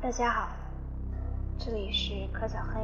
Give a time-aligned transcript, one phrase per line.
[0.00, 0.48] 大家好，
[1.58, 2.80] 这里是柯小黑。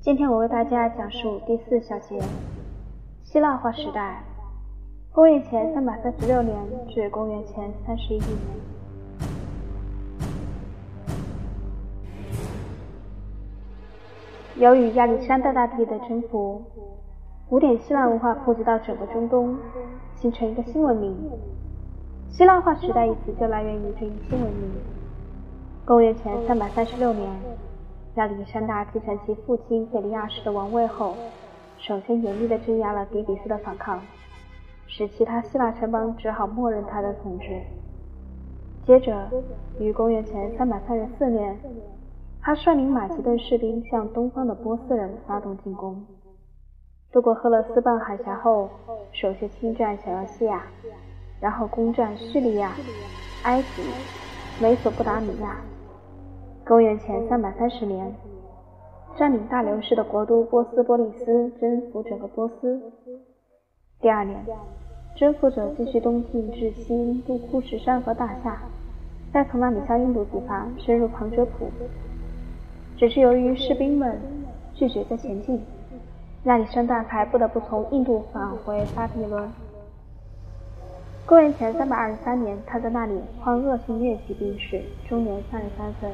[0.00, 2.22] 今天我为大家讲述第四小节：
[3.24, 4.22] 希腊化时代，
[5.12, 6.56] 公元前三百三十六年
[6.88, 8.28] 至公元前三十一年。
[14.54, 16.62] 由于亚历山大大帝的征服，
[17.48, 19.58] 古典希腊文化普及到整个中东，
[20.14, 21.12] 形成一个新文明。
[22.30, 24.70] 希腊化时代一词就来源于这一新文明。
[25.84, 27.28] 公元前三百三十六年，
[28.14, 31.14] 亚历山大继承其父亲腓力亚氏的王位后，
[31.76, 34.00] 首先严厉地镇压了底比斯的反抗，
[34.86, 37.60] 使其他希腊城邦只好默认他的统治。
[38.86, 39.28] 接着，
[39.78, 41.58] 于公元前三百三十四年，
[42.40, 46.06] 他率领马其顿士兵向东方的波斯人发动进攻。
[47.12, 48.70] 渡过赫勒斯半海峡后，
[49.12, 50.62] 首先侵占小亚细亚，
[51.40, 52.72] 然后攻占叙利亚、
[53.44, 53.82] 埃及、
[54.60, 55.56] 美索不达米亚。
[56.66, 58.14] 公元前三百三十年，
[59.16, 62.80] 占领大流士的国都波斯波利斯，征服整个波斯。
[64.00, 64.44] 第二年，
[65.16, 68.60] 征服者继续东进至新印度库什山和大夏，
[69.32, 71.70] 再从那里向印度进发，深入旁遮普。
[72.96, 74.20] 只是由于士兵们
[74.74, 75.60] 拒绝再前进。
[76.44, 79.50] 亚历山大才不得不从印度返回巴比伦。
[81.30, 86.10] 公元前三百二十三年，他在那里患恶性疟疾病逝，终年三十三岁。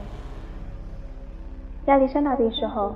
[1.87, 2.95] 亚历山大病逝后，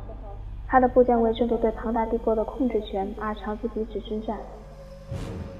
[0.68, 4.36] 他的部将为争夺对庞大帝国的控制权而长期彼此征战。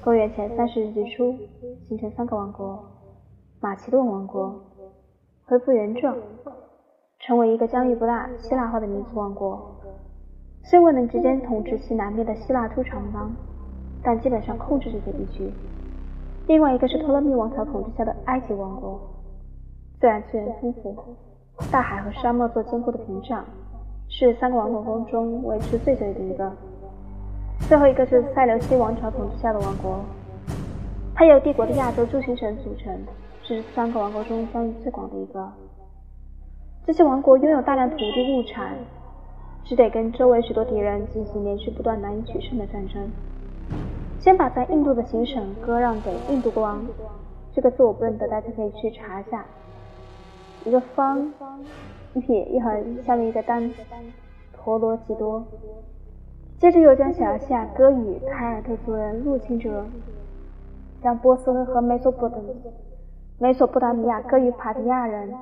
[0.05, 1.35] 公元前三十世纪初，
[1.89, 2.85] 形成三个王国：
[3.59, 4.61] 马其顿王国
[5.47, 6.15] 恢复原状，
[7.21, 9.81] 成为一个疆域不大、希腊化的民族王国。
[10.65, 13.35] 虽未能直接统治西南边的希腊诸城邦，
[14.03, 15.51] 但基本上控制这些地区。
[16.51, 19.01] 另外一个是托勒密王朝统治下的埃及王国，
[20.01, 20.93] 自然资源丰富，
[21.71, 23.45] 大海和沙漠做坚固的屏障，
[24.09, 26.53] 是三个王国中维持最久的一个。
[27.69, 30.01] 最后一个是塞琉西王朝统治下的王国，
[31.15, 33.01] 它由帝国的亚洲诸行省组成，
[33.45, 35.49] 是三个王国中疆域最广的一个。
[36.85, 38.77] 这些王国拥有大量土地物产。
[39.63, 43.09] 只得跟周围许多敌人进行连续不断、难以取胜的战争。
[44.21, 46.85] 先把在印度的行省割让给印度国王，
[47.55, 49.47] 这个字我不认得，大家可以去查一下。
[50.67, 51.33] 一个方，
[52.13, 53.73] 一撇一横，下面一个单，
[54.53, 55.43] 陀罗吉多。
[56.59, 59.87] 接着又将小亚细亚割与凯尔特族人入侵者，
[61.03, 62.37] 将波斯和美索不达
[63.39, 65.35] 美索不达米亚割与帕提亚人。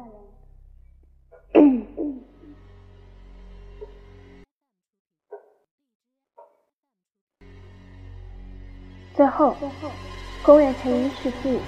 [9.18, 9.52] 最后，
[10.44, 11.58] 公元前一世纪，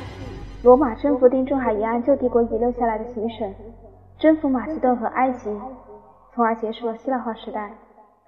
[0.63, 3.53] 罗马征服地中海沿岸旧帝国遗留下来的行省，
[4.21, 5.51] 征服马其顿和埃及，
[6.33, 7.73] 从而结束了希腊化时代，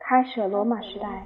[0.00, 1.24] 开始了罗马时代。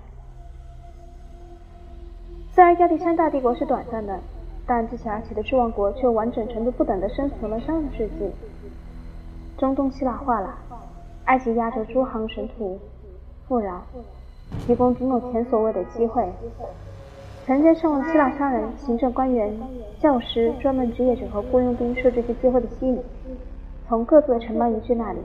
[2.53, 4.21] 虽然亚历山大帝国是短暂的，
[4.67, 8.31] 但接下起的诸王国却完整程度不等的生存了三个世纪。
[9.57, 10.55] 中东希腊化了，
[11.25, 12.79] 埃及亚洲诸行省土
[13.49, 13.81] 富饶，
[14.67, 16.31] 提供种种前所未有的机会。
[17.47, 19.57] 成千上万希腊商人、行政官员、
[20.01, 23.01] 教师、专门职业者和雇佣兵受这些机会的吸引，
[23.87, 25.21] 从各自的城邦移居那里，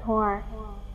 [0.00, 0.40] 从而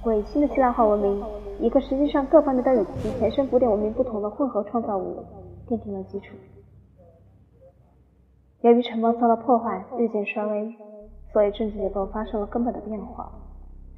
[0.06, 1.22] 为新的希腊化文明，
[1.60, 5.22] 一个实际上各方面都有其前身古典文明不同的混合创造物，
[5.68, 6.34] 奠定了基础。
[8.62, 10.74] 由于城邦遭到破坏，日渐衰微，
[11.34, 13.30] 所以政治结构发生了根本的变化。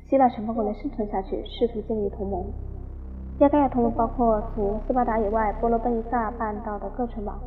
[0.09, 2.43] 希腊城邦为了生存下去，试图建立同盟。
[3.39, 7.39] 亚盖亚同盟包括除斯巴达以外波罗奔尼撒半岛的各城邦。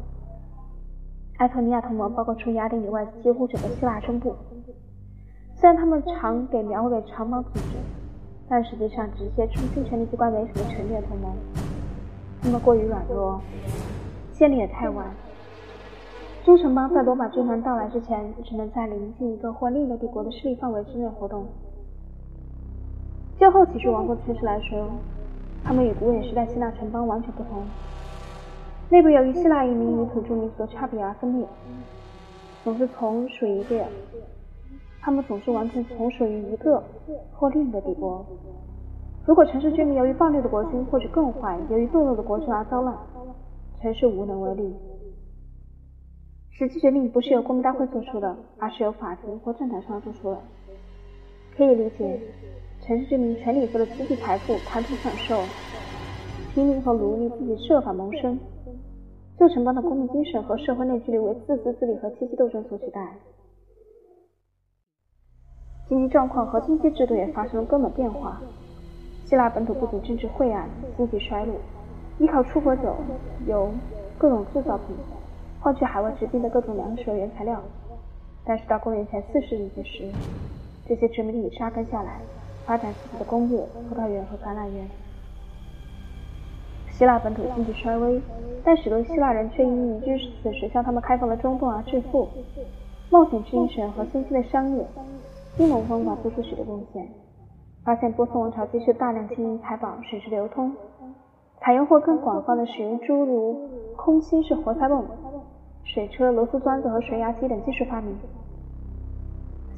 [1.36, 4.34] 埃托尼亚同盟包括除雅典以外几乎整个希腊中部。
[5.54, 7.76] 虽然他们常给描绘为长邦组织，
[8.48, 11.30] 但实际上只是些中心权力机关为首的成立同盟。
[12.40, 13.38] 他们过于软弱，
[14.32, 15.06] 建立也太晚。
[16.42, 21.44] 诸城邦在罗马军团到来之前，只能在临近一个或另一个帝国的势力范围之内活动。
[23.38, 24.88] 就后几处王国的趋势来说。
[25.64, 27.62] 他们与古典时代希腊城邦完全不同，
[28.90, 31.46] 内部由于希腊移民与土著民族的差别而分裂，
[32.64, 33.84] 总是从属于一个，
[35.00, 36.82] 他们总是完全从属于一个
[37.32, 38.24] 或另一个帝国。
[39.24, 42.94] 如果城市居民由于暴虐的国君，或者更坏，由于堕落的国君而遭难，
[43.80, 44.74] 城市无能为力。
[46.50, 50.38] 实际决定不是由公民大会做出的，而是由法庭或政坛上做出的。
[51.56, 52.20] 可以理解。
[52.84, 55.40] 城市居民全力以赴的经济财富、谈吐享受，
[56.52, 58.36] 平民和奴隶自己设法谋生。
[59.38, 63.14] 旧城邦的公民精神和社会内聚力为自私自利和阶级斗争所取代。
[65.88, 68.42] 经济状况和经济制度也发生了根本变化。
[69.26, 71.54] 希腊本土不仅政治晦暗、经济衰落，
[72.18, 72.96] 依靠出口酒、
[73.46, 73.70] 油、
[74.18, 74.96] 各种制造品
[75.60, 77.62] 换取海外殖民的各种粮食和原材料。
[78.44, 80.10] 但是到公元前四世纪时，
[80.84, 82.20] 这些殖民地扎根下来，
[82.64, 84.88] 发展自己的工业、葡萄园和橄榄园。
[86.90, 88.20] 希腊本土经济衰微，
[88.62, 92.28] 但许多希腊人却因移居此时向他们开放了中东而致富。
[93.10, 94.86] 冒险精神和新兴的商业。
[95.58, 97.06] 阴谋方法做出许多贡献，
[97.84, 100.72] 发现波斯王朝继续大量金银财宝，使之流通。
[101.60, 105.04] 采用或更广泛的使用诸如空心式活塞泵、
[105.84, 108.16] 水车、螺丝钻子和水压机等技术发明。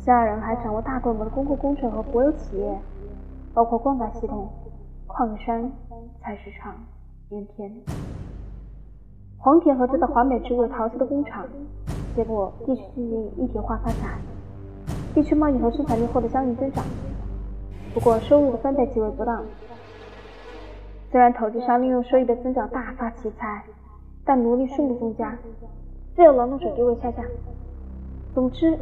[0.04, 2.78] 希腊人还掌握大规模的公共工程和国有企业，
[3.54, 4.46] 包括灌溉系统、
[5.06, 5.72] 矿山、
[6.20, 6.74] 采石场、
[7.30, 7.74] 盐田、
[9.38, 11.46] 黄田和制造华美植物陶瓷的工厂。
[12.14, 14.20] 结果，地区经济一体化发展。
[15.14, 16.84] 地区贸易和生产力获得相应增长，
[17.94, 19.42] 不过收入的分配极为不当。
[21.10, 23.64] 虽然统计上利用收益的增长大发其财，
[24.22, 25.34] 但奴隶数目增加，
[26.14, 27.24] 自由劳动者地位下降。
[28.34, 28.76] 总之，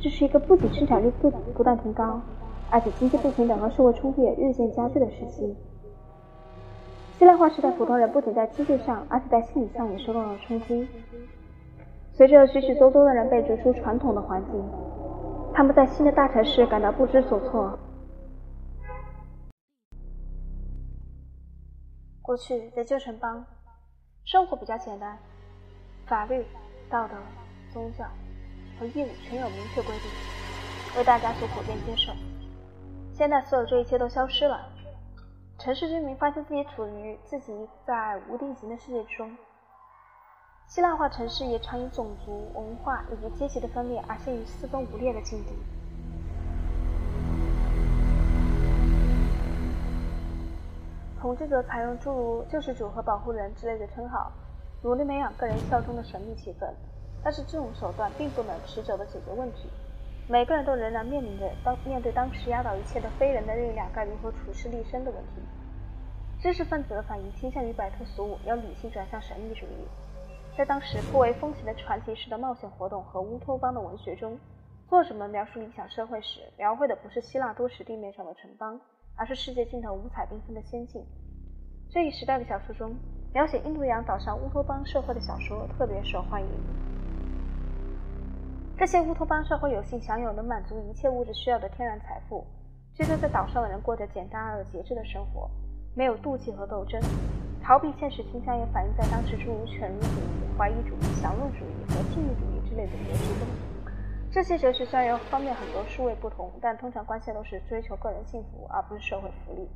[0.00, 2.18] 这是一个不仅生产率不不断提高，
[2.70, 5.54] 而且经济不平等和社会冲突也日渐加剧的时期。
[7.18, 10.88] 希腊化时代，普通人不仅在经济上，而且在心理上也受到了冲击。
[12.12, 14.54] 随着许许多多的人被逐出传统的环境。
[15.52, 17.78] 他们在新的大城市感到不知所措。
[22.22, 23.44] 过去在旧城邦，
[24.24, 25.18] 生活比较简单，
[26.06, 26.44] 法律、
[26.90, 27.14] 道德、
[27.72, 28.04] 宗教
[28.78, 30.10] 和义务全有明确规定，
[30.96, 32.12] 为大家所普遍接受。
[33.14, 34.68] 现在所有这一切都消失了，
[35.58, 39.34] 城市居民发现自己处于自己在无定型的世界之中。
[40.68, 45.50] 希腊化城市也常以种族、文化以及阶级的分裂而陷于四分五裂的境地。
[51.20, 54.30] 统治者采用诸如救世主和保护人之类的称号，
[54.82, 56.68] 努力培养个人效忠的神秘气氛。
[57.26, 59.68] 但是这种手段并不能持久地解决问题。
[60.28, 65.42] 每个人都仍然面临着当面对当时压倒一切的非人的力量该如何处世立身的问题。
[66.40, 69.88] 知识分子的反应倾向于摆脱俗物，由理性转向神秘主义。
[70.56, 74.38] 在当时颇为风行的传奇式的冒险活动和乌托邦的文学中，
[74.88, 78.80] 作者们描述理想社会时，描绘的不是希腊多石地面上的城邦，
[79.16, 81.04] 而是世界尽头五彩缤纷的仙境。
[81.90, 82.94] 这一时代的小说中，
[83.34, 86.48] 描写印度洋岛上乌托邦社会的小说特别受欢迎。
[88.78, 92.44] 这些乌托邦社会有幸享有能满足一切物质需要的天然财富，
[92.94, 95.48] 据说在岛上的人过着简单而节制的生活，
[95.94, 97.00] 没有妒忌和斗争。
[97.62, 103.48] 逃避现实倾向也反映在当时诸如犬儒主义、怀疑主义、享乐主义和禁欲主义之类的哲学中。
[104.30, 109.66] 这些哲学虽然方面很多殊位不同，但通常关系都是追求个人幸福，而不是社会福利。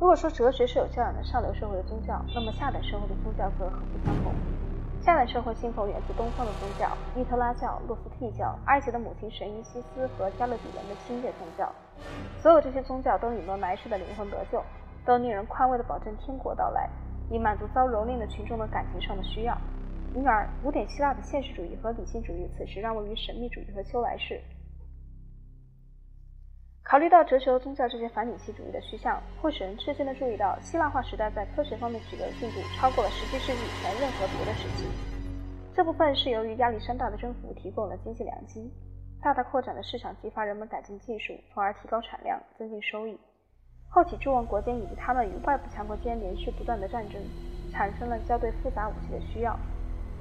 [0.00, 4.34] 如果说哲学是有教养的上流社会的宗教，那么下等社会的宗教则很不相同。
[5.02, 6.86] 下半社会信奉源自东方的宗教——
[7.16, 11.72] 伊特拉教、洛夫替教、埃及的母亲神伊西斯和加勒比人的新月宗教。
[12.38, 14.62] 所有这些宗教都允诺来世的灵魂得救。
[15.06, 16.86] 都令人宽慰地保证天国到来，
[17.30, 19.56] 以满足遭蹂躏的群众的感情上的需要。
[20.14, 24.38] 因而，古典希腊的现实主义和理性主义此时让位于神秘主义和修来世。
[26.82, 34.86] 考虑到哲学宗教这些反理性主义的趋向，会使人吃惊地注意到，希腊化时代在科学方面取得的进步超过了17世纪以前任何别的时期。
[35.72, 38.72] 这部分是由于亚历山大的征服提供了经济良机，
[39.22, 43.16] 大大扩展了市场，激发人们改进技术，从而提高产量，增进收益。
[43.88, 47.22] 后起诸王国间以及他们与外部强国间连续不断的战争，
[47.70, 49.56] 产生了较对复杂武器的需要。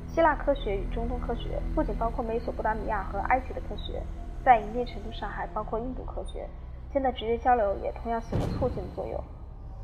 [0.08, 4.01] 希腊科学与中东科学不仅包括美索不达米亚和埃及的科学，
[4.43, 6.48] 在一定程度上还包括印度科学，
[6.91, 9.24] 间的直接交流也同样起了促进作用。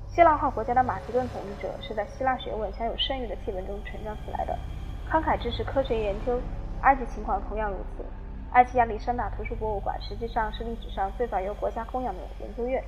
[0.08, 4.58] 希腊化国家的马其顿统治者是在希腊学问享有盛誉的气氛中成长起来的，
[5.10, 6.40] 慷慨支持科学研究。
[6.82, 8.06] 埃及情况同样如此。
[8.52, 12.84] 埃及亚历山大图书博物馆实际上是历史上最早由国家供养的研究院。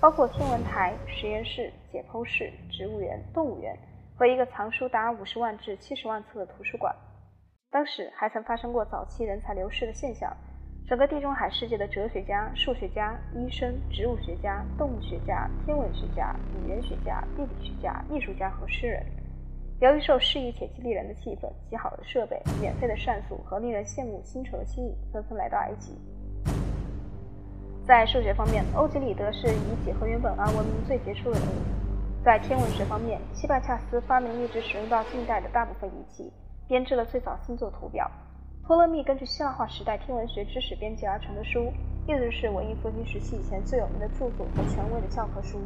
[0.00, 3.78] 包括天文台、实验室、解剖室、植物园、动物园
[4.16, 6.94] 和一个藏书达五十万至七十万册的图书馆。
[7.70, 10.34] 当时还曾发生过早期人才流失的现象。
[10.86, 19.00] 整个地中海世界的哲学家、数学家、医生、植物学家、动物学家、天文学家、语言学家、地理学家、艺术家和诗人，
[19.80, 25.96] 由于受适宜且激励人的气氛、极好的设备、免费的膳宿和令人羡慕薪酬的吸引，纷纷来到埃及。
[27.86, 32.24] 在数学方面，欧几里得是以几何原本而闻名最杰出的人物。
[32.24, 36.32] 在天文学方面，希帕恰斯发明一直使用到近代的大部分仪器，
[36.66, 38.10] 编制了最早星座图表。
[38.66, 41.72] 托勒密根据希腊化时代天文学知识编辑而成的书，
[42.06, 45.58] 一直是文艺复兴时期以前最有名的著作和权威的教科书。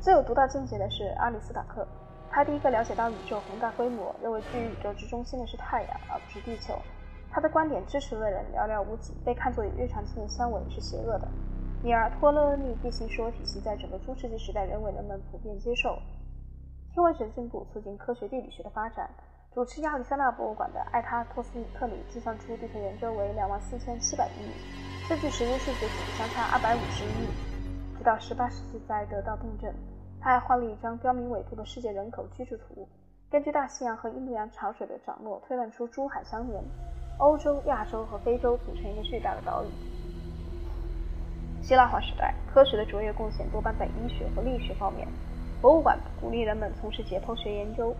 [0.00, 1.86] 最有独到见解的是阿里斯塔克，
[2.30, 6.74] 他第一个了解到宇宙宏大规模，认为居于宇宙之中心的是太阳而不是地球。
[7.30, 11.28] 他的观点支持的人寥寥无几，被看作与日常经验相违是邪恶的。
[11.82, 15.98] 因而，托勒密地心说体系在整个中世纪时代仍为人们普遍接受。
[16.92, 19.08] 天文学的进步促进科学地理学的发展。
[19.52, 24.52] 主持亚历山大博物馆的艾塔托斯特里计算出地球圆周为两万四千七百亿米，
[25.08, 27.26] 这距实际数学只相差二百五十亿。
[27.98, 29.68] 直到十八世纪才得到订正。
[30.20, 32.88] 他还画了一张标明纬度的世界人口居住图，
[33.28, 36.62] 根据大西洋和印度洋潮水的涨落推断出珠海相连，
[37.18, 39.66] 欧洲、亚洲和非洲组成一个巨大的岛屿。
[41.60, 45.08] 希腊化时代，科学的卓越贡献多半在医学和力学方面。
[45.60, 47.92] 博物馆鼓励人们从事解剖学研究，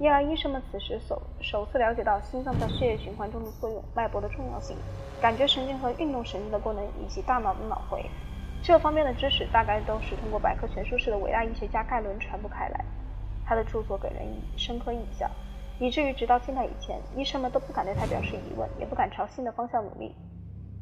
[0.00, 4.76] 因而医生们此时首首次了解到心脏在血液循环中的作用、脉搏的重要性、
[5.20, 8.04] 感觉神经和运动神经的功能以及大脑的脑回。
[8.62, 12.84] 这方面的知识大概都是通过百科全书式的伟大医学家盖伦传播开来。
[13.44, 15.28] 他的著作给人以深刻印象，
[15.80, 20.14] 以至于直到近代以前，医生们都不敢对他表示疑问，也不敢朝新的方向努力。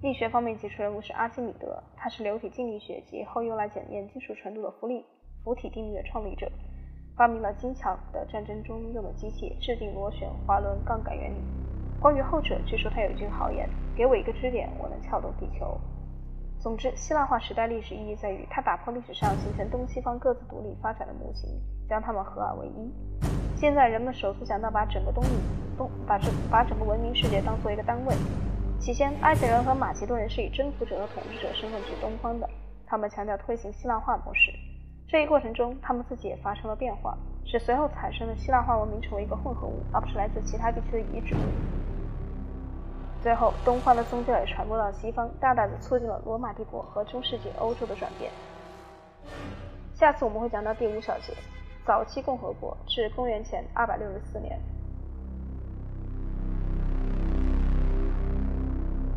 [0.02, 5.04] 力学方面杰出人物是阿基米德，他是流体静力学及后用来检验金属纯度的浮力
[5.42, 6.50] 浮体定律的创立者，
[7.16, 11.37] 发明了精巧的战争中用的机器，制定螺旋滑轮杠杆原理。
[11.99, 15.80] 关于后者，据说他有一句豪言：“给我一个支点，我能撬动地球。”
[16.61, 21.49] 总之，希腊化时代历史意义在于，它打破历史上形成东西方各自独立发展的模型，
[21.88, 22.92] 将它们合二为一。
[23.56, 25.25] 现在人们首次想到把整个东
[25.78, 28.14] 东把这把整个文明世界当做一个单位。
[28.78, 32.46] 起先，埃及人和马其顿人是以征服者和统治者身份去东方的，
[32.87, 34.52] 他们强调推行希腊化模式。
[35.08, 41.36] 这一过程中，他们自己也发生了变化，使随后产生的希腊化文明成为一个混合物，而不是来自其他地区的遗址。
[43.22, 48.30] 最后，东方的宗教也传播到西方，大大的促进了罗马帝国和中世纪欧洲的转变。
[49.94, 51.32] 下次我们会讲到第五小节：
[51.84, 54.58] 早期共和国至公元前二百六十四年。